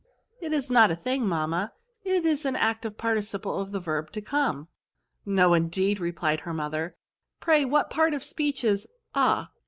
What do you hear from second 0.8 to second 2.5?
a thing, mamma; it is